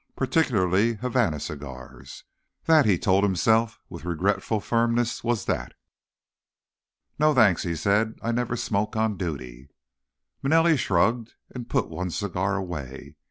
[0.15, 2.23] Particularly Havana cigars.
[2.63, 5.75] That, he told himself with regretful firmness, was that.
[7.19, 8.15] "No, thanks," he said.
[8.23, 9.69] "I never smoke on duty."
[10.43, 13.15] Manelli shrugged and put one cigar away.